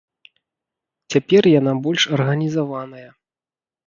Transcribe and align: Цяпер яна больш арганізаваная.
Цяпер 1.15 1.43
яна 1.59 1.73
больш 1.87 2.01
арганізаваная. 2.17 3.05